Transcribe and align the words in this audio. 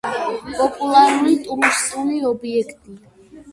პუპულარული 0.59 1.35
ტურისტული 1.49 2.19
ობიექტია. 2.33 3.01